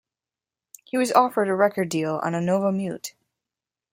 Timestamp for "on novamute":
2.23-3.13